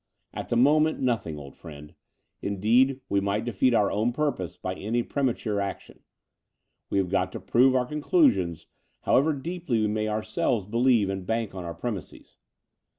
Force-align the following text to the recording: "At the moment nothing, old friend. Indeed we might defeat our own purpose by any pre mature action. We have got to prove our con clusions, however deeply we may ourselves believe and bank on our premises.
"At 0.33 0.49
the 0.49 0.55
moment 0.57 0.99
nothing, 0.99 1.37
old 1.37 1.55
friend. 1.55 1.93
Indeed 2.41 3.01
we 3.07 3.19
might 3.21 3.45
defeat 3.45 3.75
our 3.75 3.91
own 3.91 4.13
purpose 4.13 4.57
by 4.57 4.73
any 4.73 5.03
pre 5.03 5.21
mature 5.21 5.61
action. 5.61 5.99
We 6.89 6.97
have 6.97 7.09
got 7.09 7.31
to 7.33 7.39
prove 7.39 7.75
our 7.75 7.85
con 7.85 8.01
clusions, 8.01 8.65
however 9.01 9.31
deeply 9.31 9.79
we 9.79 9.87
may 9.87 10.07
ourselves 10.07 10.65
believe 10.65 11.11
and 11.11 11.23
bank 11.23 11.53
on 11.53 11.65
our 11.65 11.75
premises. 11.75 12.35